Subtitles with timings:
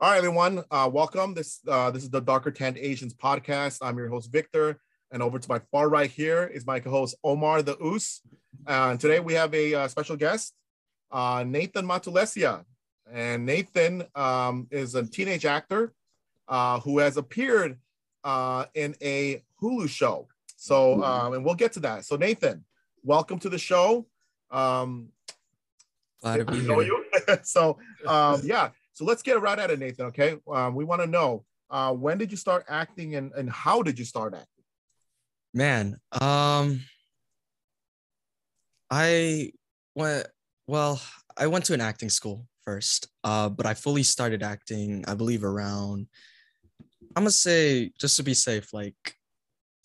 [0.00, 1.34] All right, everyone, uh, welcome.
[1.34, 3.80] This uh, this is the Darker Tanned Asians podcast.
[3.82, 4.78] I'm your host Victor,
[5.10, 8.20] and over to my far right here is my co-host Omar the Oos.
[8.68, 10.54] And today we have a uh, special guest,
[11.10, 12.64] uh, Nathan Matulessya.
[13.12, 15.92] And Nathan um, is a teenage actor
[16.46, 17.80] uh, who has appeared
[18.22, 20.28] uh, in a Hulu show.
[20.54, 22.04] So, um, and we'll get to that.
[22.04, 22.64] So, Nathan,
[23.02, 24.06] welcome to the show.
[24.52, 25.08] Um,
[26.22, 26.92] Glad to be know here.
[27.26, 27.38] you.
[27.42, 28.70] so, um, yeah.
[28.98, 30.06] So let's get right at it, Nathan.
[30.06, 30.38] Okay.
[30.52, 33.96] Um, we want to know uh, when did you start acting and, and how did
[33.96, 34.64] you start acting?
[35.54, 36.80] Man, um
[38.90, 39.52] I
[39.94, 40.26] went
[40.66, 41.00] well,
[41.36, 43.06] I went to an acting school first.
[43.22, 46.08] Uh, but I fully started acting, I believe around
[47.14, 49.14] I'm gonna say just to be safe, like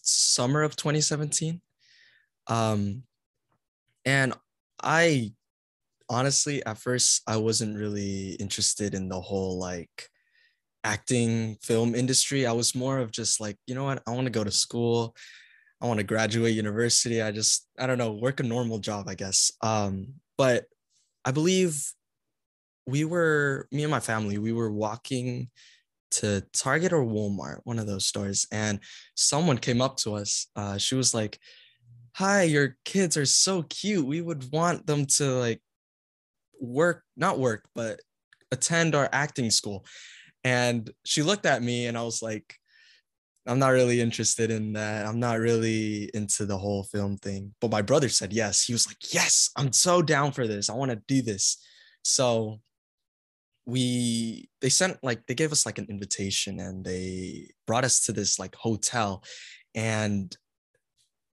[0.02, 1.62] summer of 2017.
[2.48, 3.04] Um
[4.06, 4.34] and
[4.82, 5.34] I
[6.10, 10.10] honestly at first I wasn't really interested in the whole like
[10.84, 12.46] acting film industry.
[12.46, 15.16] I was more of just like, you know what, I want to go to school.
[15.82, 17.22] I want to graduate university.
[17.22, 19.52] I just, I don't know, work a normal job, I guess.
[19.62, 20.66] Um, but
[21.26, 21.82] I believe
[22.86, 25.50] we were, me and my family, we were walking
[26.12, 28.80] to Target or Walmart, one of those stores, and
[29.16, 30.48] someone came up to us.
[30.56, 31.40] Uh, she was like,
[32.18, 34.06] Hi, your kids are so cute.
[34.06, 35.63] We would want them to like
[36.60, 38.00] work, not work, but
[38.52, 39.86] attend our acting school.
[40.44, 42.56] And she looked at me and I was like,
[43.46, 45.06] I'm not really interested in that.
[45.06, 47.54] I'm not really into the whole film thing.
[47.60, 48.64] But my brother said yes.
[48.64, 50.70] He was like, Yes, I'm so down for this.
[50.70, 51.58] I want to do this.
[52.04, 52.62] So
[53.66, 58.12] we they sent like they gave us like an invitation and they brought us to
[58.12, 59.24] this like hotel
[59.74, 60.36] and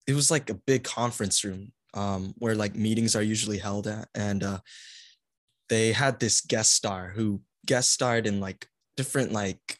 [0.06, 4.08] it was like a big conference room um, where like meetings are usually held at
[4.14, 4.58] and uh,
[5.68, 8.66] they had this guest star who guest starred in like
[8.96, 9.78] different like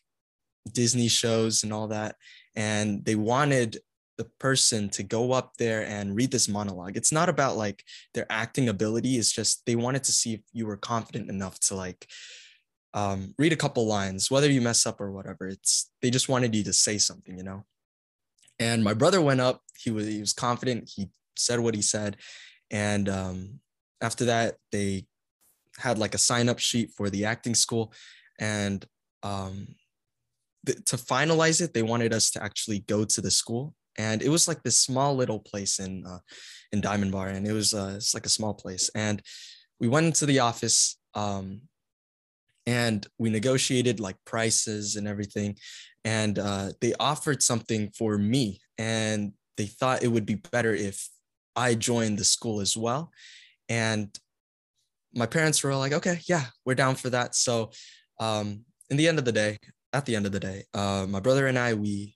[0.72, 2.16] disney shows and all that
[2.54, 3.78] and they wanted
[4.18, 6.96] the person to go up there and read this monologue.
[6.96, 10.66] It's not about like their acting ability it's just they wanted to see if you
[10.66, 12.06] were confident enough to like
[12.94, 15.46] um, read a couple lines whether you mess up or whatever.
[15.46, 17.64] It's they just wanted you to say something you know?
[18.58, 22.16] And my brother went up he was he was confident he said what he said
[22.72, 23.60] and um,
[24.00, 25.06] after that they
[25.78, 27.92] had like a sign up sheet for the acting school
[28.38, 28.84] and
[29.22, 29.66] um,
[30.66, 34.28] th- to finalize it they wanted us to actually go to the school and it
[34.28, 36.18] was like this small little place in uh,
[36.72, 39.22] in diamond bar and it was uh, it's like a small place and
[39.80, 41.60] we went into the office um,
[42.66, 45.56] and we negotiated like prices and everything
[46.04, 51.08] and uh, they offered something for me and they thought it would be better if
[51.56, 53.10] i joined the school as well
[53.68, 54.18] and
[55.14, 57.70] my parents were like okay yeah we're down for that so
[58.20, 59.58] um, in the end of the day
[59.92, 62.14] at the end of the day uh, my brother and i we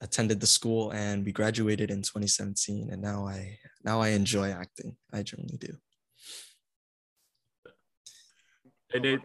[0.00, 4.96] attended the school and we graduated in 2017 and now i now i enjoy acting
[5.12, 5.76] i generally do
[8.90, 9.20] Hey, Nate.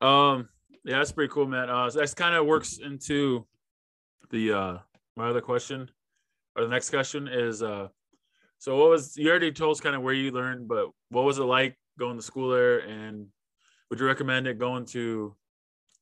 [0.00, 0.48] Um,
[0.82, 1.68] yeah, that's pretty cool, man.
[1.68, 3.46] Uh, so that kind of works into
[4.30, 4.78] the uh
[5.14, 5.90] my other question,
[6.54, 7.88] or the next question is uh,
[8.58, 11.38] so what was you already told us kind of where you learned, but what was
[11.38, 13.26] it like going to school there, and
[13.90, 15.34] would you recommend it going to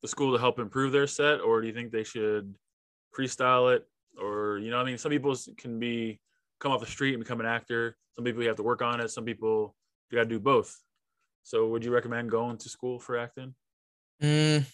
[0.03, 2.55] the school to help improve their set, or do you think they should
[3.17, 3.87] freestyle it,
[4.21, 6.21] or you know, I mean, some people can be
[6.61, 7.97] come off the street and become an actor.
[8.17, 9.11] Some people you have to work on it.
[9.11, 9.75] Some people
[10.11, 10.81] you got to do both.
[11.43, 13.55] So, would you recommend going to school for acting?
[14.23, 14.65] Mm,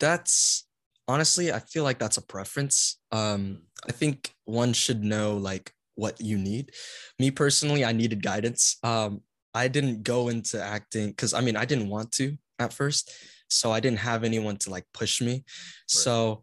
[0.00, 0.66] that's
[1.06, 2.98] honestly, I feel like that's a preference.
[3.12, 6.70] Um, I think one should know like what you need.
[7.18, 8.76] Me personally, I needed guidance.
[8.82, 9.22] Um,
[9.52, 13.12] I didn't go into acting because I mean I didn't want to at first,
[13.48, 15.32] so I didn't have anyone to like push me.
[15.32, 15.44] Right.
[15.86, 16.42] So,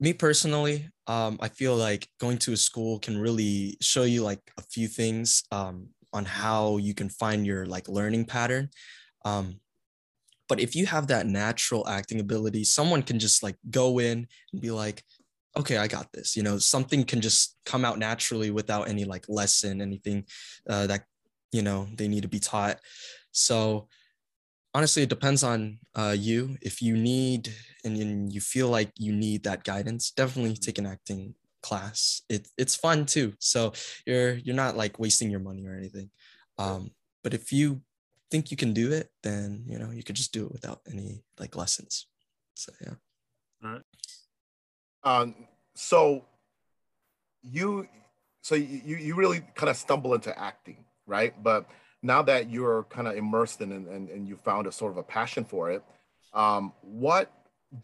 [0.00, 4.40] me personally, um, I feel like going to a school can really show you like
[4.58, 8.70] a few things um, on how you can find your like learning pattern.
[9.24, 9.60] Um,
[10.48, 14.60] but if you have that natural acting ability, someone can just like go in and
[14.60, 15.04] be like,
[15.56, 16.36] okay, I got this.
[16.36, 20.24] You know, something can just come out naturally without any like lesson, anything
[20.68, 21.04] uh, that,
[21.52, 22.78] you know, they need to be taught.
[23.32, 23.88] So
[24.74, 26.56] honestly, it depends on uh, you.
[26.62, 27.52] If you need
[27.84, 32.22] and, and you feel like you need that guidance, definitely take an acting class.
[32.28, 33.34] It, it's fun too.
[33.38, 33.72] So
[34.06, 36.10] you're you're not like wasting your money or anything.
[36.58, 36.90] Um,
[37.22, 37.82] but if you
[38.30, 41.22] think you can do it, then you know you could just do it without any
[41.38, 42.06] like lessons.
[42.54, 42.94] So yeah.
[43.64, 43.82] All right.
[45.04, 45.34] Um.
[45.74, 46.24] So
[47.42, 47.88] you,
[48.42, 51.34] so you you really kind of stumble into acting, right?
[51.42, 51.66] But
[52.02, 54.98] now that you're kind of immersed in and, and, and you found a sort of
[54.98, 55.82] a passion for it,
[56.32, 57.30] Um, what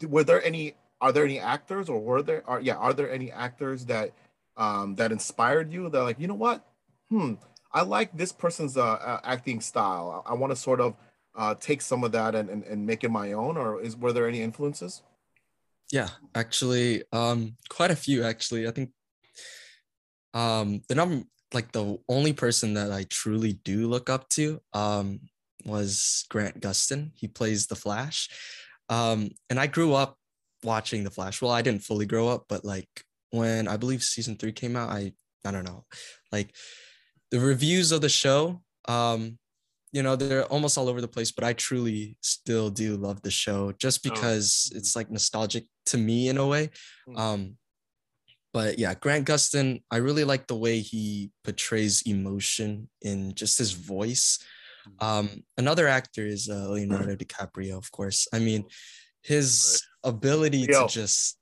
[0.07, 0.75] were there any?
[1.01, 2.43] Are there any actors, or were there?
[2.47, 2.75] Are yeah?
[2.75, 4.11] Are there any actors that
[4.57, 5.89] um, that inspired you?
[5.89, 6.65] That like, you know what?
[7.09, 7.35] Hmm,
[7.71, 10.23] I like this person's uh, uh acting style.
[10.25, 10.95] I, I want to sort of
[11.35, 13.57] uh, take some of that and, and, and make it my own.
[13.57, 15.01] Or is were there any influences?
[15.91, 18.23] Yeah, actually, um, quite a few.
[18.23, 18.91] Actually, I think
[20.33, 25.19] um, the number like the only person that I truly do look up to um,
[25.65, 27.11] was Grant Gustin.
[27.15, 28.29] He plays the Flash.
[28.89, 30.17] Um, and I grew up
[30.63, 31.41] watching the Flash.
[31.41, 32.89] Well, I didn't fully grow up, but like
[33.31, 35.13] when I believe season three came out, I
[35.45, 35.85] I don't know,
[36.31, 36.53] like
[37.31, 38.61] the reviews of the show.
[38.87, 39.37] Um,
[39.91, 43.31] you know, they're almost all over the place, but I truly still do love the
[43.31, 44.77] show just oh, because oh.
[44.77, 46.69] it's like nostalgic to me in a way.
[47.07, 47.17] Hmm.
[47.17, 47.57] Um,
[48.53, 53.73] but yeah, Grant Gustin, I really like the way he portrays emotion in just his
[53.73, 54.39] voice.
[54.87, 55.05] Mm-hmm.
[55.05, 58.27] Um, another actor is uh, Leonardo DiCaprio, of course.
[58.33, 58.65] I mean,
[59.21, 61.37] his ability to just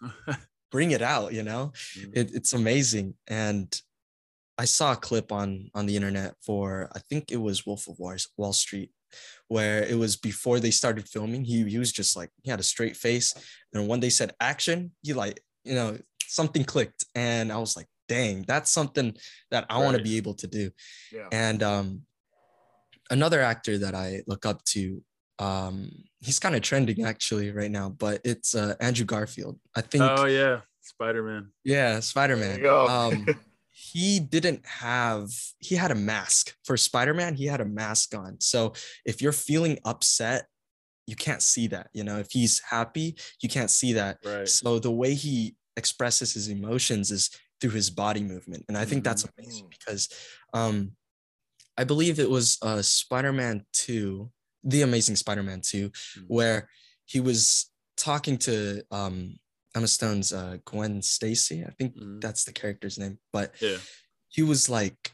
[0.70, 2.10] bring it out, you know, mm-hmm.
[2.14, 3.14] it, it's amazing.
[3.26, 3.74] And
[4.56, 7.98] I saw a clip on on the internet for I think it was Wolf of
[7.98, 8.90] Wall Street,
[9.52, 11.44] where it was before they started filming.
[11.44, 13.34] He, he was just like he had a straight face,
[13.74, 17.86] and when they said action, he like you know something clicked and I was like,
[18.08, 19.14] dang, that's something
[19.50, 19.84] that I right.
[19.84, 20.70] want to be able to do.
[21.12, 21.28] Yeah.
[21.30, 22.02] And um,
[23.10, 25.02] another actor that I look up to,
[25.38, 25.90] um,
[26.20, 29.58] he's kind of trending actually right now, but it's uh, Andrew Garfield.
[29.76, 30.04] I think.
[30.04, 31.52] Oh yeah, Spider Man.
[31.64, 32.64] Yeah, Spider Man.
[32.66, 33.26] Um,
[33.82, 38.72] he didn't have he had a mask for spider-man he had a mask on so
[39.04, 40.46] if you're feeling upset
[41.08, 44.48] you can't see that you know if he's happy you can't see that right.
[44.48, 47.30] so the way he expresses his emotions is
[47.60, 49.70] through his body movement and i think that's amazing mm.
[49.70, 50.08] because
[50.54, 50.92] um
[51.76, 54.30] i believe it was uh spider-man 2
[54.62, 56.20] the amazing spider-man 2 mm-hmm.
[56.28, 56.68] where
[57.06, 59.36] he was talking to um
[59.74, 62.20] emma stone's uh gwen stacy i think mm-hmm.
[62.20, 63.78] that's the character's name but yeah.
[64.28, 65.12] he was like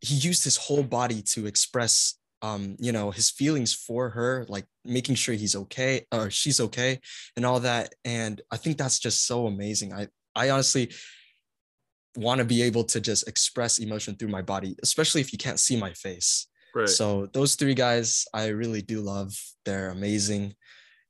[0.00, 4.66] he used his whole body to express um you know his feelings for her like
[4.84, 7.00] making sure he's okay or she's okay
[7.36, 9.92] and all that and i think that's just so amazing.
[9.92, 10.92] I i honestly
[12.16, 15.60] want to be able to just express emotion through my body especially if you can't
[15.60, 16.46] see my face.
[16.74, 16.88] Right.
[16.88, 19.32] So those three guys i really do love.
[19.64, 20.54] They're amazing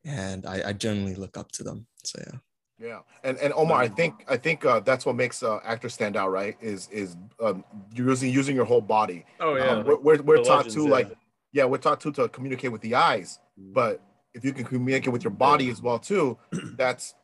[0.05, 1.87] and i, I generally look up to them.
[2.05, 2.39] So yeah
[2.79, 6.15] yeah, and and Omar, I think I think uh, that's what makes uh, actors stand
[6.15, 6.57] out, right?
[6.61, 7.65] Is is um,
[7.95, 9.25] using using your whole body.
[9.41, 10.91] Oh yeah, um, we're we're, we're taught legends, to yeah.
[10.91, 11.13] like
[11.53, 13.73] yeah, we're taught to to communicate with the eyes, mm.
[13.73, 14.03] but
[14.35, 16.37] if you can communicate with your body as well too,
[16.77, 17.15] that's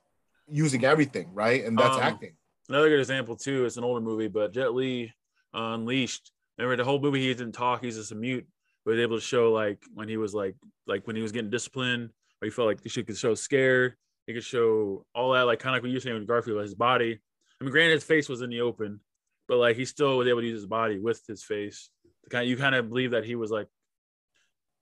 [0.48, 1.64] using everything, right?
[1.64, 2.32] And that's um, acting.
[2.70, 3.66] Another good example too.
[3.66, 5.12] It's an older movie, but Jet Li
[5.54, 6.32] uh, Unleashed.
[6.56, 7.20] Remember the whole movie?
[7.20, 7.84] He didn't talk.
[7.84, 8.46] He's just a mute.
[8.86, 10.56] But he was able to show like when he was like
[10.86, 12.08] like when he was getting disciplined,
[12.40, 13.96] or he felt like he could show scared
[14.26, 16.74] he could show all that, like kind of like what you're saying with Garfield, his
[16.74, 17.20] body.
[17.60, 19.00] I mean, granted, his face was in the open,
[19.48, 21.90] but like he still was able to use his body with his face.
[22.30, 23.68] Kind of, you kind of believe that he was like,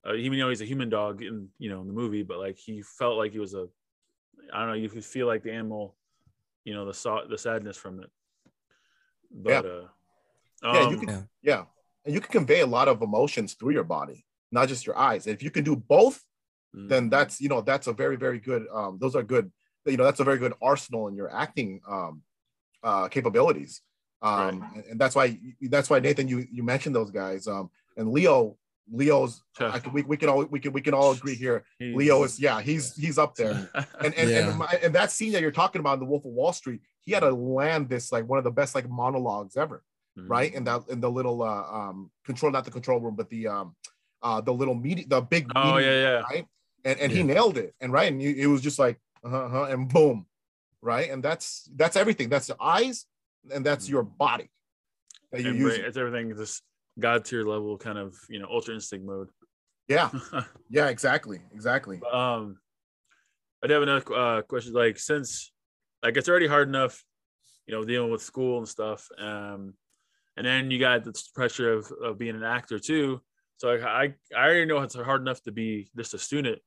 [0.06, 2.58] uh, even though he's a human dog in you know in the movie, but like
[2.58, 3.66] he felt like he was a,
[4.52, 5.94] I don't know, you could feel like the animal,
[6.64, 8.10] you know, the saw the sadness from it.
[9.30, 9.70] But yeah.
[9.70, 11.64] uh, um, yeah, you can, yeah,
[12.04, 15.26] and you can convey a lot of emotions through your body, not just your eyes.
[15.26, 16.22] If you can do both,
[16.74, 16.88] mm.
[16.88, 19.50] then that's you know that's a very very good um, those are good
[19.86, 22.22] you know that's a very good arsenal in your acting um,
[22.82, 23.82] uh, capabilities
[24.22, 24.70] um, right.
[24.74, 28.56] and, and, that's why that's why Nathan you you mentioned those guys um, and Leo
[28.92, 31.94] Leo's I can, we, we can all we can we can all agree here he's,
[31.94, 34.48] Leo is yeah he's he's up there and and, yeah.
[34.48, 36.80] and, my, and that scene that you're talking about in the Wolf of Wall Street
[37.02, 39.82] he had to land this like one of the best like monologues ever
[40.18, 40.28] mm-hmm.
[40.28, 43.46] right in that in the little uh um control not the control room but the
[43.46, 43.74] um
[44.22, 46.46] uh the little meeting the big oh meeting, yeah yeah right
[46.84, 47.18] and and yeah.
[47.18, 47.74] he nailed it.
[47.80, 50.26] And right, and it was just like uh-huh, uh-huh, and boom,
[50.82, 52.28] right, and that's that's everything.
[52.28, 53.06] That's the eyes,
[53.52, 54.50] and that's your body
[55.32, 55.74] that you use.
[55.78, 56.62] It's everything this
[56.98, 59.28] god tier level kind of you know ultra instinct mode.
[59.88, 60.10] Yeah,
[60.70, 62.00] yeah, exactly, exactly.
[62.10, 62.58] Um,
[63.62, 64.72] I have another uh, question.
[64.72, 65.52] Like since
[66.02, 67.04] like it's already hard enough,
[67.66, 69.06] you know, dealing with school and stuff.
[69.18, 69.74] Um,
[70.36, 73.20] and then you got the pressure of, of being an actor too.
[73.58, 76.60] So like, I I already know it's hard enough to be just a student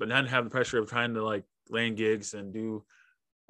[0.00, 2.82] but not have the pressure of trying to like land gigs and do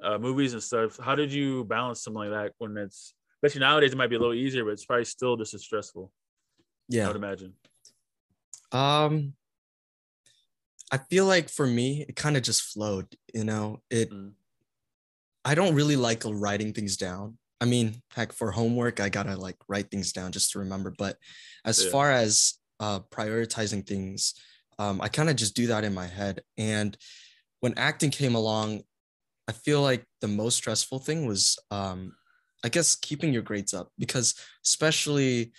[0.03, 0.99] uh, movies and stuff.
[0.99, 4.19] How did you balance something like that when it's especially nowadays it might be a
[4.19, 6.11] little easier, but it's probably still just as stressful.
[6.89, 7.53] Yeah, I would imagine.
[8.73, 9.33] Um,
[10.91, 13.07] I feel like for me, it kind of just flowed.
[13.33, 14.11] You know, it.
[14.11, 14.33] Mm.
[15.43, 17.37] I don't really like writing things down.
[17.59, 20.93] I mean, heck, for homework, I gotta like write things down just to remember.
[20.95, 21.17] But
[21.65, 21.91] as yeah.
[21.91, 24.35] far as uh, prioritizing things,
[24.81, 26.41] um, I kind of just do that in my head.
[26.57, 26.97] And
[27.59, 28.81] when acting came along,
[29.47, 32.13] I feel like the most stressful thing was, um,
[32.63, 34.33] I guess, keeping your grades up because,
[34.65, 35.51] especially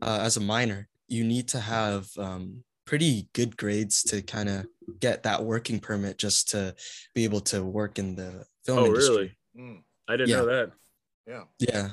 [0.00, 4.66] uh, as a minor, you need to have um, pretty good grades to kind of
[5.00, 6.74] get that working permit just to
[7.14, 9.16] be able to work in the film Oh, industry.
[9.16, 9.38] really?
[9.58, 10.36] Mm, I didn't Yeah.
[10.36, 10.72] know that.
[11.26, 11.42] yeah.
[11.58, 11.88] Yeah.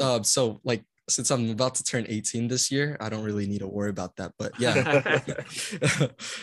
[0.00, 3.58] Uh, so like since I'm about to turn 18 this year, I don't really need
[3.58, 4.32] to worry about that.
[4.38, 5.20] But yeah.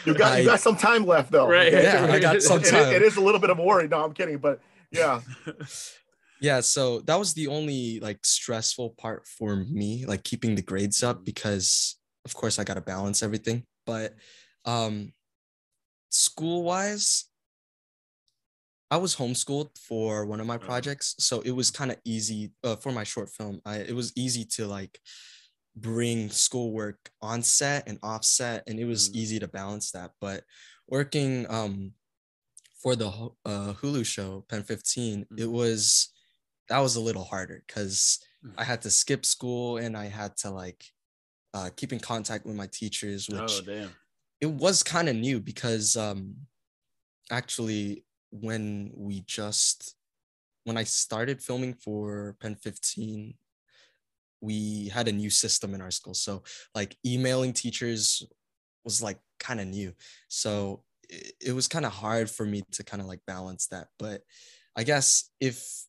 [0.05, 1.47] You got you got some time left though.
[1.47, 1.71] Right.
[1.71, 2.93] Yeah, I got some It is- time.
[2.93, 3.87] it is a little bit of a worry.
[3.87, 4.59] No, I'm kidding, but
[4.91, 5.21] yeah.
[6.41, 11.03] yeah so that was the only like stressful part for me like keeping the grades
[11.03, 14.15] up because of course i got to balance everything but
[14.65, 15.11] um
[16.09, 17.25] school wise
[18.91, 20.65] i was homeschooled for one of my Oh.
[20.69, 24.11] projects so it was kind of easy uh, for my short film I, it was
[24.15, 24.99] easy to like
[25.75, 29.15] bring schoolwork on set and offset and it was Mhm.
[29.15, 30.43] easy to balance that but
[30.87, 31.93] working um
[32.81, 33.07] for the
[33.45, 35.51] uh, hulu show pen 15 it Mhm.
[35.51, 36.09] was
[36.69, 38.55] that was a little harder because Mhm.
[38.57, 40.83] i had to skip school and i had to like
[41.53, 43.89] uh, keep in contact with my teachers which oh damn.
[44.39, 46.47] it was kind of new because um
[47.31, 49.95] actually when we just
[50.63, 53.33] when i started filming for pen 15
[54.41, 56.13] we had a new system in our school.
[56.13, 56.43] So
[56.73, 58.23] like emailing teachers
[58.83, 59.93] was like kind of new.
[60.27, 63.87] So it, it was kind of hard for me to kind of like balance that.
[63.97, 64.21] But
[64.75, 65.83] i guess if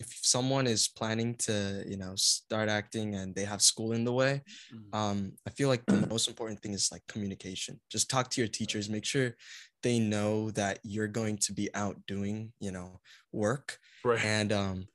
[0.00, 4.12] if someone is planning to you know start acting and they have school in the
[4.12, 4.94] way Mhm.
[4.94, 7.80] um, I feel like the most important thing is like communication.
[7.90, 9.34] Just talk to your teachers, make sure
[9.82, 13.00] they know that you're going to be out doing, you know,
[13.32, 14.22] work Right.
[14.22, 14.86] and um,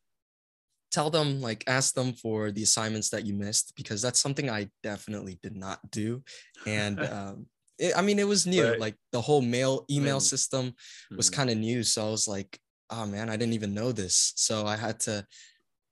[0.92, 4.70] tell them, like, ask them for the assignments that you missed because that's something I
[4.84, 6.24] definitely did not do.
[6.66, 8.78] And um, it, I mean, it was new, Right.
[8.78, 10.74] like the whole mail email system
[11.18, 11.30] was Mhm.
[11.30, 11.84] kind of new.
[11.84, 14.34] So I was like, oh man, I didn't even know this.
[14.36, 15.26] So I had to,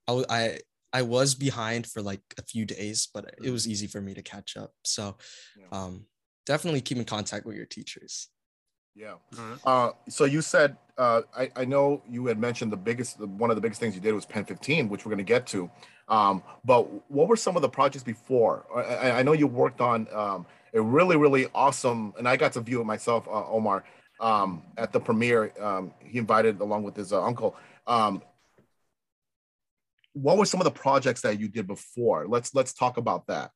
[0.07, 0.59] I
[0.93, 4.21] I was behind for like a few days, but it was easy for me to
[4.21, 4.71] catch up.
[4.83, 5.17] So
[5.59, 5.65] Yeah.
[5.71, 6.05] um,
[6.45, 8.29] definitely keep in contact with your teachers.
[8.95, 9.15] Yeah.
[9.37, 9.59] Alright.
[9.65, 13.55] Uh, so you said uh, I, I know you had mentioned the biggest one of
[13.55, 15.69] the biggest things you did was Pen 15, which we're going to get to.
[16.07, 18.65] Um, but what were some of the projects before?
[18.75, 22.53] I, I- I know you worked on um, a really really awesome, and I got
[22.53, 23.83] to view it myself, uh, Omar,
[24.19, 25.53] um, at the premiere.
[25.59, 27.55] Um, he invited along with his uh, uncle.
[27.85, 28.21] Um,
[30.13, 32.27] what were some of the projects that you did before?
[32.27, 33.51] Let's let's talk about that.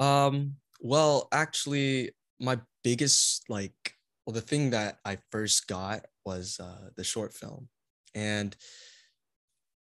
[0.00, 3.94] Um, well, actually, my biggest like,
[4.26, 7.68] well, the thing that I first got was uh, the short film,
[8.14, 8.54] and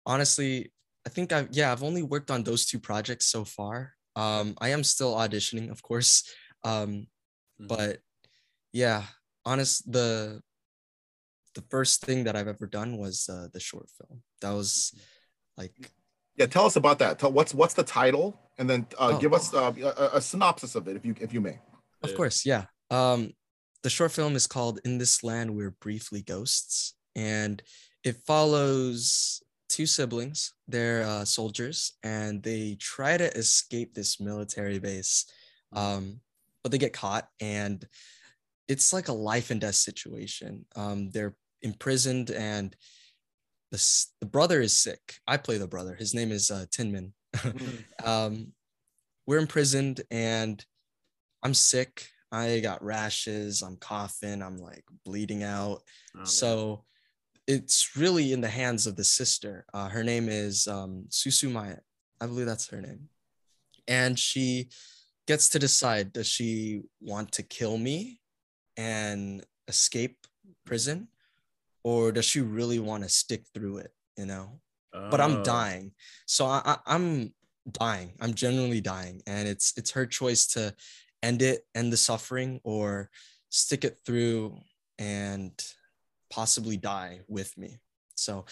[0.05, 0.71] honestly,
[1.05, 3.93] I think I've yeah, I've only worked on those two projects so far.
[4.15, 6.29] Um, I am still auditioning, of course,
[6.63, 7.07] um,
[7.59, 7.67] Mhm.
[7.67, 7.99] but
[8.73, 9.03] yeah,
[9.45, 10.41] honest the
[11.55, 14.21] the first thing that I've ever done was uh, the short film.
[14.41, 14.93] That was
[15.57, 15.91] like
[16.35, 17.19] Yeah, tell us about that.
[17.19, 19.19] Tell, what's what's the title, and then uh, Oh.
[19.19, 21.59] give us uh, a, a synopsis of it, if you if you may.
[22.01, 22.65] Of course, yeah.
[22.89, 23.31] Um,
[23.83, 27.61] the short film is called "In This Land We're Briefly Ghosts," and
[28.03, 30.53] it follows two siblings.
[30.67, 35.25] They're uh, soldiers, and they try to escape this military base,
[35.71, 36.19] um,
[36.63, 37.87] but they get caught, and
[38.67, 40.65] it's like a life and death situation.
[40.75, 42.75] Um, they're imprisoned, and
[43.71, 45.15] the the brother is sick.
[45.27, 45.95] I play the brother.
[45.95, 47.13] His name is uh, Tinman.
[48.05, 48.53] um,
[49.25, 50.63] we're imprisoned and
[51.43, 52.07] I'm sick.
[52.31, 53.61] I got rashes.
[53.61, 54.41] I'm coughing.
[54.41, 55.81] I'm like bleeding out.
[56.17, 56.85] Oh, so
[57.47, 59.65] it's really in the hands of the sister.
[59.73, 61.77] Uh, her name is um, Susu Maya.
[62.19, 63.09] I believe that's her name.
[63.87, 64.69] And she
[65.27, 68.19] gets to decide does she want to kill me
[68.77, 70.25] and escape
[70.65, 71.07] prison?
[71.83, 73.91] Or does she really want to stick through it?
[74.17, 74.59] You know?
[75.09, 75.43] but I'm Oh.
[75.43, 75.91] dying.
[76.27, 77.33] So I, I, I'm
[77.71, 78.13] dying.
[78.21, 80.75] I'm genuinely dying, and it's it's her choice to
[81.23, 83.09] end it, end the suffering, or
[83.49, 84.59] stick it through
[84.99, 85.51] and
[86.29, 87.79] possibly die with me.
[88.15, 88.45] So,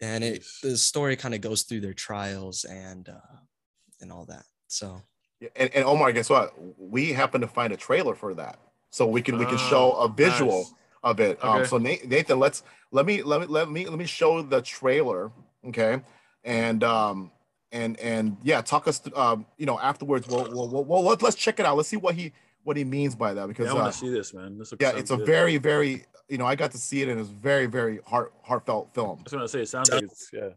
[0.00, 3.36] and it the story kind of goes through their trials and uh,
[4.00, 4.44] and all that.
[4.68, 5.02] So
[5.40, 6.54] Yeah, And, and Omar, guess what?
[6.78, 8.58] We happen to find a trailer for that,
[8.96, 10.72] so we can we can show Oh, a visual nice.
[11.02, 11.44] of it.
[11.44, 12.62] Um, so Nathan, let's
[12.92, 15.30] let me let me let me let me show the trailer,
[15.68, 16.00] okay?
[16.44, 17.30] And um
[17.72, 19.00] and and yeah, talk us.
[19.00, 21.76] th- Um, you know, afterwards, we'll we'll, we'll, we'll let, let's check it out.
[21.76, 22.32] Let's see what he
[22.64, 24.56] what he means by that because Yeah, I want uh, to see this, man.
[24.58, 27.28] This yeah, it's a very very you know I got to see it and it's
[27.28, 29.18] very very heart heartfelt film.
[29.20, 30.48] I just want to say it sounds like it's yeah.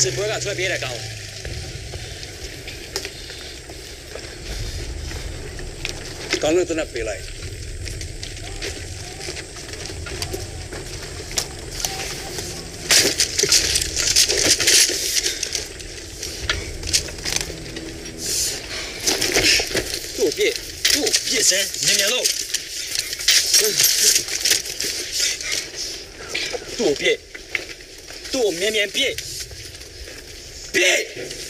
[0.00, 0.88] 字不会出来别的高。
[6.40, 7.20] 刚刚在那飞来。
[20.16, 20.54] 右边，
[20.94, 22.24] 右边身，绵绵露。
[26.78, 27.18] 左边，
[28.32, 29.14] 左绵绵边。
[30.72, 31.48] Bitch!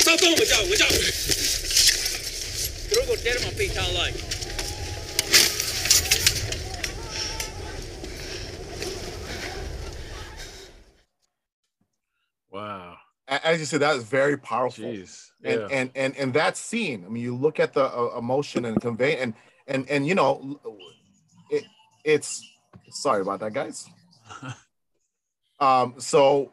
[0.00, 0.66] Stop on with y'all,
[2.90, 4.14] you're gonna dead in my face how I like.
[12.50, 12.96] Wow.
[13.28, 14.84] As you said, that is very powerful.
[14.84, 15.30] Jeez.
[15.42, 15.52] Yeah.
[15.52, 17.04] And, and and and that scene.
[17.06, 19.34] I mean, you look at the uh, emotion and convey, and
[19.66, 20.60] and and you know,
[21.50, 21.64] it,
[22.04, 22.42] it's
[22.90, 23.88] sorry about that, guys.
[25.60, 25.94] um.
[25.98, 26.52] So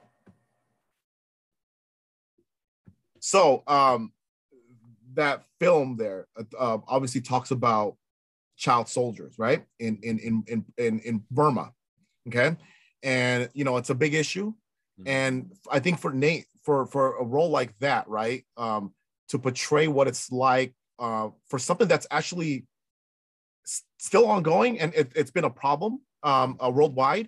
[3.31, 4.11] so um
[5.15, 7.95] that film there uh, obviously talks about
[8.57, 11.71] child soldiers right in in in in in, in burma
[12.27, 12.55] okay
[13.03, 14.53] and you know it's a big issue
[14.99, 15.07] Mhm.
[15.17, 15.33] and
[15.77, 18.93] I think for Nate, for for a role like that, right, um,
[19.31, 20.71] to portray what it's like
[21.05, 22.53] uh, for something that's actually
[23.67, 27.27] s- still ongoing and it, it's been a problem um, uh, worldwide,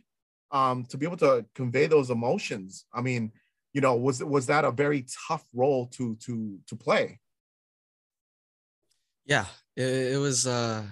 [0.52, 2.86] um, to be able to convey those emotions.
[2.94, 3.32] I mean,
[3.74, 7.20] you know, was was that a very tough role to to to play?
[9.26, 9.46] Yeah,
[9.76, 10.86] it, it was uh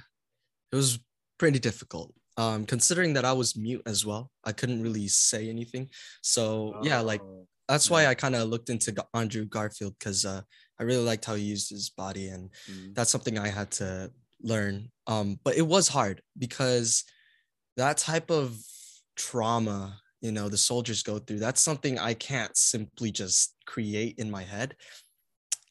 [0.71, 0.99] it was
[1.37, 2.13] pretty difficult.
[2.37, 4.31] Um considering that I was mute as well.
[4.43, 5.89] I couldn't really say anything.
[6.21, 10.41] So, yeah, like Oh, that's why I kind of looked into Andrew Garfield cuz uh
[10.79, 12.93] I really liked how he used his body and mhm.
[12.93, 14.91] that's something I had to learn.
[15.07, 17.03] Um but it was hard because
[17.77, 18.57] that type of
[19.15, 24.31] trauma, you know, the soldiers go through, that's something I can't simply just create in
[24.31, 24.75] my head.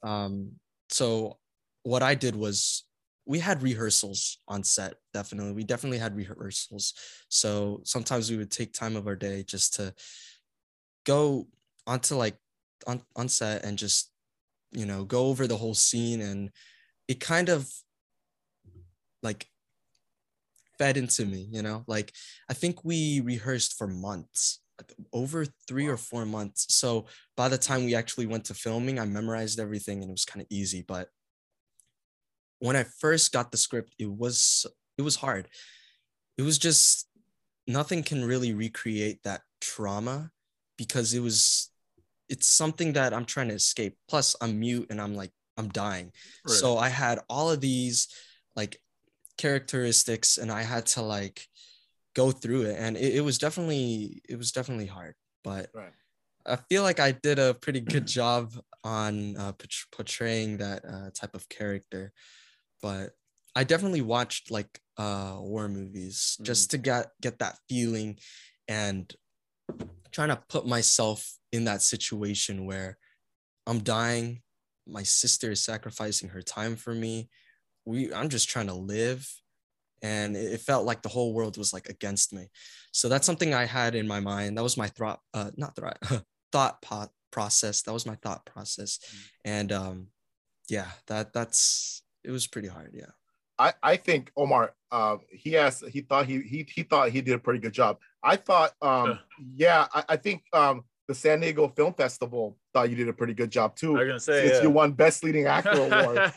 [0.03, 0.53] Um
[0.91, 1.39] so
[1.83, 2.85] what I did was
[3.27, 6.93] we had rehearsals on set definitely we definitely had rehearsals
[7.29, 9.95] so sometimes we would take time of our day just to
[11.07, 11.47] go
[11.87, 12.37] onto like
[12.87, 14.13] on, on set and just
[14.73, 16.51] you know go over the whole scene and
[17.09, 17.67] it kind of
[19.23, 19.49] like
[20.79, 21.85] fed into me you know?
[21.87, 22.13] Like
[22.49, 24.61] i think we rehearsed for months
[25.13, 26.67] over three or four months.
[26.75, 27.07] So
[27.37, 30.43] by the time we actually went to filming i memorized everything and it was kind
[30.43, 31.09] of easy but
[32.59, 34.67] when i first got the script it was
[34.99, 35.49] it was hard.
[36.39, 37.09] It was just
[37.67, 40.31] nothing can really recreate that trauma
[40.77, 41.71] because it was
[42.29, 43.97] it's something that i'm trying to escape.
[44.09, 46.13] Plus i'm mute and i'm like i'm dying.
[46.47, 46.55] Right.
[46.55, 48.09] so i had all of these
[48.57, 48.81] like
[49.39, 51.47] characteristics and i had to like
[52.15, 55.93] go through it and it, it was definitely it was definitely hard but Right.
[56.47, 58.53] i feel like i did a pretty good job
[58.85, 59.53] on uh,
[59.93, 62.13] portraying that uh, type of character
[62.83, 63.11] but
[63.57, 68.17] i definitely watched like uh war movies just to get get that feeling
[68.69, 69.15] and
[70.13, 72.99] trying to put myself in that situation where
[73.67, 74.43] i'm dying
[74.87, 77.29] my sister is sacrificing her time for me
[77.85, 79.29] we i'm just trying to live.
[80.03, 82.51] And it, it felt like the whole world was like against me.
[82.93, 84.59] So that's something i had in my mind.
[84.59, 85.99] That was my thought uh not thought
[86.53, 87.83] thought po- process.
[87.83, 88.99] That was my thought process.
[89.45, 90.09] And um
[90.69, 93.13] yeah that that's it was pretty hard yeah.
[93.59, 97.35] I, I think Omar, uh, he asked, he thought he he he thought he did
[97.35, 97.99] a pretty good job.
[98.23, 99.19] I thought, um,
[99.55, 103.33] yeah, I, I think um, the San Diego Film Festival thought you did a pretty
[103.33, 103.93] good job too.
[103.97, 104.01] I too.
[104.01, 104.63] was gonna say Since yeah.
[104.65, 106.33] you won Best Leading Actor award.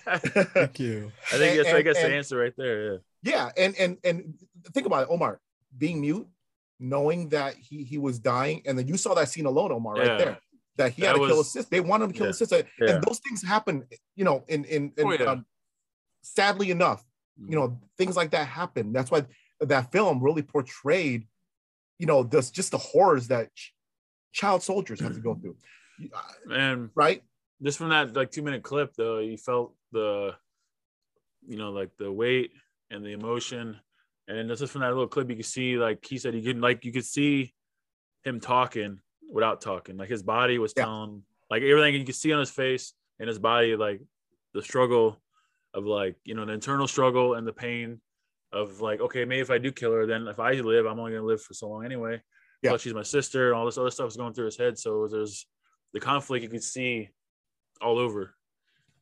[0.54, 2.94] Thank you I think that's I And- guess the answer right there.
[2.94, 2.98] Yeah.
[3.24, 4.34] yeah, and and and
[4.74, 5.42] think about it, Omar
[5.78, 6.28] being mute,
[6.80, 10.08] knowing that he he was dying, and then you saw that scene alone, Omar, right
[10.08, 10.18] Yeah.
[10.18, 10.38] there.
[10.78, 11.70] That he That had to kill his was- sister.
[11.72, 12.30] They wanted him to kill Yeah.
[12.30, 12.90] his sister, Yeah.
[12.96, 13.86] and those things happen.
[14.16, 15.26] You know, in in, in Oh, yeah.
[15.26, 15.46] um,
[16.22, 17.04] sadly enough,
[17.40, 19.24] you know things like that happen that's why
[19.60, 21.28] that film really portrayed
[22.00, 23.74] you know this just the horrors that ch-
[24.34, 25.56] child soldiers have to go through
[26.52, 27.24] and right
[27.64, 30.36] just from that like two minute clip though, you felt the,
[31.48, 32.52] you know, like the weight
[32.92, 33.78] and the emotion,
[34.28, 36.86] and just from that little clip, you could see like he said, you could like
[36.86, 37.54] you could see
[38.24, 39.00] him talking
[39.32, 40.86] without talking, like his body was Yeah.
[40.86, 44.02] telling, like everything you could see on his face and his body, like
[44.54, 45.20] the struggle
[45.74, 48.00] of like you know the internal struggle and the pain
[48.54, 51.12] of like okay maybe if I do kill her then if I live I'm only
[51.12, 52.22] gonna live for so long anyway.
[52.62, 52.72] Yeah.
[52.72, 54.80] Plus she's my sister and all this other stuff is going through his head.
[54.80, 55.46] So there's
[55.94, 57.10] the conflict you can see
[57.82, 58.34] all over.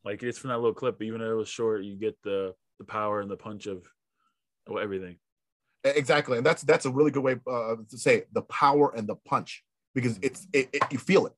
[0.04, 2.84] Like it's from that little clip, even though it was short, you get the the
[2.84, 3.86] power and the punch of,
[4.66, 5.16] of everything.
[5.84, 9.06] Exactly and that's that's a really good way uh, to say it, the power and
[9.06, 9.62] the punch
[9.94, 11.32] because it's it, it you feel it.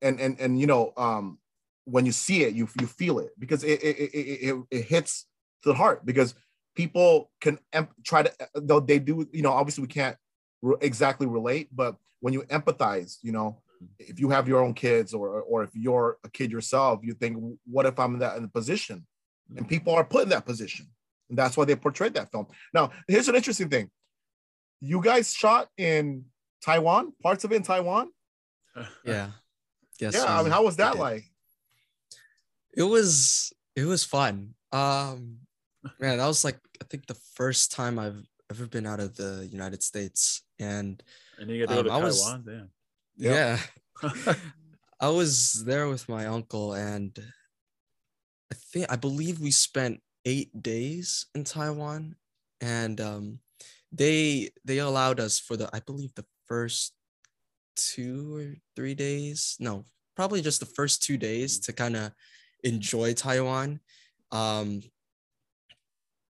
[0.00, 1.38] And and and you know, um,
[1.84, 5.26] when you see it, you you feel it because it it it, it, it hits
[5.62, 6.34] to the heart because
[6.76, 10.16] people can em- try to though they do you know obviously we can't
[10.62, 13.60] re- exactly relate but when you empathize you know
[13.98, 17.36] if you have your own kids or or if you're a kid yourself you think
[17.66, 19.06] what if i'm in that in the position
[19.56, 20.86] and people are put in that position
[21.28, 23.90] and that's why they portrayed that film now here's an interesting thing
[24.80, 26.24] you guys shot in
[26.64, 28.10] taiwan parts of it in taiwan
[29.04, 29.30] Yeah.
[30.00, 30.14] Yes.
[30.14, 31.00] yeah i mean how was that did.
[31.00, 31.24] like
[32.76, 34.54] It was it was fun.
[34.72, 35.38] Um
[36.00, 39.48] man, that was like I think the first time I've ever been out of the
[39.50, 40.42] United States.
[40.58, 41.02] And
[41.38, 42.44] And you get to go Um, to I was- Taiwan.
[42.46, 42.68] Damn.
[43.16, 43.58] Yeah.
[44.02, 44.34] yeah.
[45.00, 47.16] I was there with my uncle and
[48.50, 52.16] I think I believe we spent eight days in Taiwan
[52.60, 53.38] and um
[53.92, 56.94] they they allowed us for the I believe the first
[57.76, 62.12] two or three days no probably just the first two days to kind of
[62.64, 63.80] enjoy Taiwan
[64.32, 64.82] um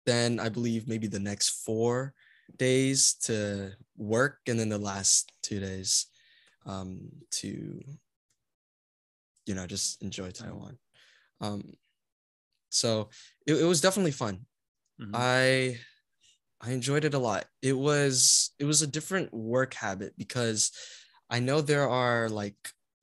[0.06, 2.14] then I believe maybe the next four
[2.56, 6.06] days to work and then the last two days
[6.66, 7.82] um, to
[9.46, 10.78] you know just enjoy Taiwan.
[11.40, 11.74] Um,
[12.70, 13.10] so
[13.46, 14.46] it, it was definitely fun.
[15.00, 15.14] Mhm.
[15.14, 15.78] I
[16.60, 17.46] I enjoyed it a lot.
[17.62, 20.72] It was it was a different work habit because
[21.30, 22.56] I know there are like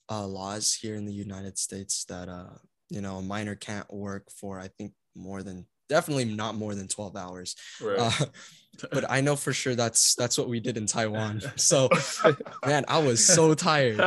[0.09, 2.57] uh, laws here in the United States that uh
[2.89, 6.87] you know a minor can't work for I think more than definitely not more than
[6.87, 7.55] 12 hours.
[7.81, 7.99] right.
[7.99, 8.25] Uh,
[8.93, 11.41] but I know for sure that's that's what we did in Taiwan.
[11.57, 11.89] So
[12.65, 13.99] man, I was so tired.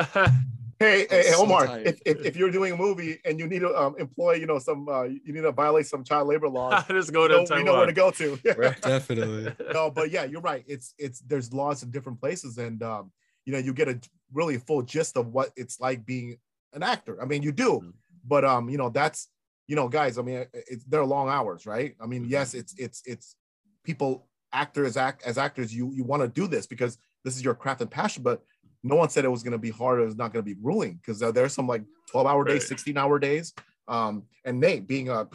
[0.79, 1.87] Hey, hey, hey, Omar, tired.
[1.87, 4.59] if, if, if you're doing a movie and you need to um, employ, you know,
[4.59, 7.45] some, uh, you need to violate some child labor laws, Just go you to know,
[7.45, 7.59] Taiwan.
[7.61, 8.37] you know where to go to.
[8.57, 8.81] Right.
[8.81, 9.55] Definitely.
[9.73, 10.65] no, but yeah, you're right.
[10.67, 13.13] It's, it's, there's laws in different places and, um,
[13.45, 14.01] you know, you get a
[14.33, 16.39] really full gist of what it's like being
[16.73, 17.21] an actor.
[17.23, 17.93] I mean, you do, Mhm.
[18.27, 19.29] but, um, you know, that's,
[19.73, 21.95] you know, guys, I mean, it's, they're long hours, right?
[21.99, 23.37] I mean, yes, it's, it's, it's
[23.85, 27.55] people, actors act as actors, you, you want to do this because this is your
[27.55, 28.43] craft and passion, but
[28.85, 30.61] no one said it was going to be hard or it's not going to be
[30.61, 32.69] grueling because uh, there's some like 12 hour days Right.
[32.69, 33.55] 16 hour days
[33.89, 35.27] um and nate being a,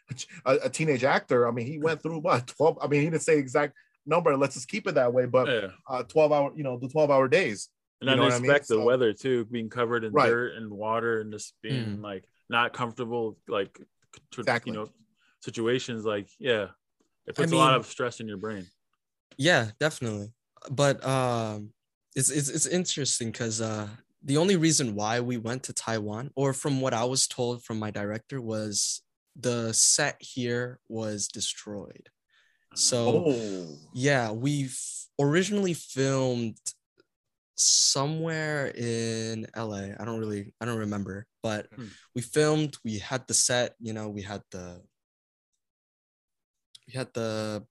[0.46, 3.22] a a teenage actor i mean he went through what 12 i mean he didn't
[3.22, 3.74] say exact
[4.06, 5.68] number let's just keep it that way but Yeah.
[5.88, 7.68] uh 12 hour you know the 12 hour days
[8.00, 8.50] And You then know what I mean?
[8.50, 10.30] expect the So- weather too, being covered in Right.
[10.30, 12.02] dirt and water and just being Mm.
[12.02, 13.80] like not comfortable, like
[14.38, 14.72] Exactly.
[14.72, 14.88] you know,
[15.40, 16.68] situations like yeah,
[17.26, 18.66] it I puts a lot of stress in your brain.
[19.36, 20.32] Yeah, definitely.
[20.70, 21.72] But um
[22.14, 23.88] it's it's it's interesting because uh
[24.22, 27.78] the only reason why we went to Taiwan, or from what I was told from
[27.80, 29.02] my director, was
[29.34, 32.08] the set here was destroyed.
[32.74, 34.78] So oh yeah, we've
[35.18, 36.58] originally filmed
[37.64, 39.94] somewhere in LA.
[39.98, 41.86] I don't really I don't remember, but Hmm.
[42.14, 44.82] we filmed, we had the set, you know, we had the
[46.86, 47.64] we had the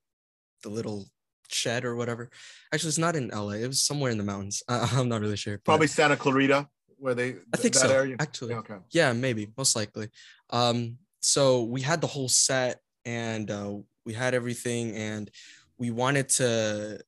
[0.63, 1.05] the little
[1.49, 2.29] shed or whatever.
[2.73, 3.53] Actually, it's not in LA.
[3.63, 4.63] It was somewhere in the mountains.
[4.69, 5.57] I, I'm not really sure.
[5.59, 7.91] probably santa clarita where they I think that so.
[7.91, 10.09] area Actually, Yeah, okay yeah, maybe, most likely.
[10.49, 13.73] Um, so we had the whole set and uh,
[14.05, 15.29] we had everything, and
[15.77, 16.99] we wanted to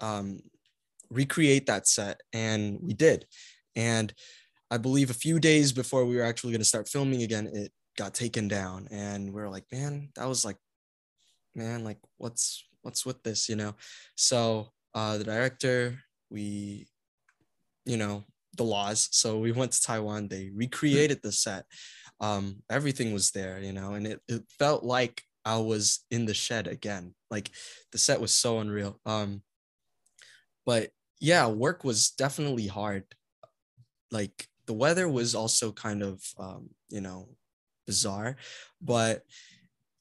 [0.00, 0.40] um,
[1.10, 3.26] recreate that set, and we did.
[3.76, 4.12] And
[4.70, 7.72] I believe a few days before we were actually going to start filming again, it
[7.96, 10.56] got taken down, and we are like, man, that was like,
[11.54, 13.74] man, like, what's what's with this, you know?
[14.14, 15.98] So uh, the director,
[16.30, 16.86] we,
[17.84, 18.24] you know,
[18.56, 19.08] the laws.
[19.12, 20.28] So we went to Taiwan.
[20.28, 21.64] They recreated the set.
[22.20, 26.34] Um, everything was there, you know, and it, it felt like I was in the
[26.34, 27.14] shed again.
[27.30, 27.50] Like
[27.92, 29.00] the set was so unreal.
[29.06, 29.42] Um,
[30.66, 30.90] but
[31.20, 33.04] yeah, work was definitely hard.
[34.10, 37.36] Like the weather was also kind of, um, you know,
[37.86, 38.36] bizarre,
[38.80, 39.24] but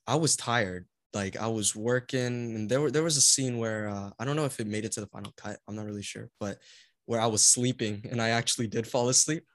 [0.07, 0.87] I was tired.
[1.13, 4.35] Like I was working, and there were there was a scene where uh, I don't
[4.35, 5.59] know if it made it to the final cut.
[5.67, 6.59] I'm not really sure, but
[7.05, 9.45] where I was sleeping and I actually did fall asleep.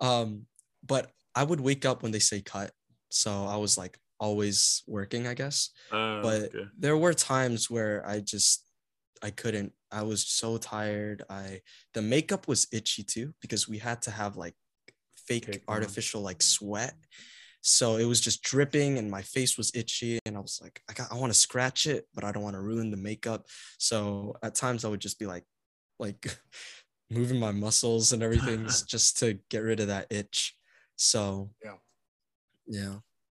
[0.00, 0.46] Um,
[0.84, 2.72] but I would wake up when they say cut.
[3.10, 5.70] So I was like always working, I guess.
[5.90, 6.64] Uh, But okay.
[6.78, 8.66] there were times where I just
[9.22, 9.72] I couldn't.
[9.92, 11.22] I was so tired.
[11.28, 11.60] I
[11.94, 14.54] the makeup was itchy too because we had to have like
[15.16, 15.76] fake on.
[15.76, 16.94] artificial like sweat.
[17.60, 20.94] So it was just dripping and my face was itchy and I was like I
[20.94, 23.46] got I want to scratch it but I don't want to ruin the makeup.
[23.78, 25.44] So at times I would just be like
[25.98, 26.36] like
[27.10, 30.56] moving my muscles and everything just to get rid of that itch.
[30.96, 31.76] So Yeah.
[32.66, 32.96] Yeah.